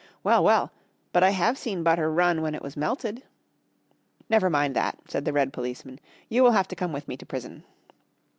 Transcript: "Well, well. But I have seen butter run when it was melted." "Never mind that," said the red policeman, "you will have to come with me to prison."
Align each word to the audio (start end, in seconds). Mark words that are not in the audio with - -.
"Well, 0.23 0.43
well. 0.43 0.71
But 1.13 1.21
I 1.21 1.29
have 1.29 1.59
seen 1.59 1.83
butter 1.83 2.11
run 2.11 2.41
when 2.41 2.55
it 2.55 2.63
was 2.63 2.75
melted." 2.75 3.21
"Never 4.29 4.49
mind 4.49 4.75
that," 4.75 4.97
said 5.07 5.25
the 5.25 5.31
red 5.31 5.53
policeman, 5.53 5.99
"you 6.27 6.41
will 6.41 6.53
have 6.53 6.67
to 6.69 6.75
come 6.75 6.91
with 6.91 7.07
me 7.07 7.15
to 7.17 7.25
prison." 7.27 7.63